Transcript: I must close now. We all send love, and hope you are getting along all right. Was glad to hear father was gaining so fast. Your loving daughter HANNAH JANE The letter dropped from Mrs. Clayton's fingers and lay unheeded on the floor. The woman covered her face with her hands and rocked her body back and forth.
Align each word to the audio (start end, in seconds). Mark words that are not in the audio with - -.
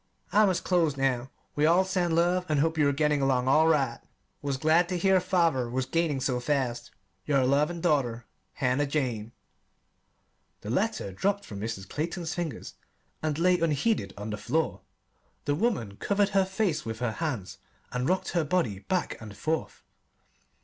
I 0.31 0.47
must 0.47 0.63
close 0.63 0.97
now. 0.97 1.29
We 1.55 1.67
all 1.67 1.85
send 1.85 2.15
love, 2.15 2.43
and 2.49 2.59
hope 2.59 2.75
you 2.75 2.89
are 2.89 2.91
getting 2.91 3.21
along 3.21 3.47
all 3.47 3.67
right. 3.67 3.99
Was 4.41 4.57
glad 4.57 4.89
to 4.89 4.97
hear 4.97 5.19
father 5.19 5.69
was 5.69 5.85
gaining 5.85 6.19
so 6.19 6.39
fast. 6.39 6.89
Your 7.27 7.45
loving 7.45 7.81
daughter 7.81 8.25
HANNAH 8.53 8.87
JANE 8.87 9.31
The 10.61 10.71
letter 10.71 11.11
dropped 11.11 11.45
from 11.45 11.59
Mrs. 11.59 11.87
Clayton's 11.87 12.33
fingers 12.33 12.73
and 13.21 13.37
lay 13.37 13.59
unheeded 13.59 14.15
on 14.17 14.31
the 14.31 14.37
floor. 14.37 14.81
The 15.45 15.53
woman 15.53 15.97
covered 15.97 16.29
her 16.29 16.45
face 16.45 16.83
with 16.83 16.97
her 16.97 17.11
hands 17.21 17.59
and 17.91 18.09
rocked 18.09 18.29
her 18.29 18.43
body 18.43 18.79
back 18.79 19.21
and 19.21 19.37
forth. 19.37 19.83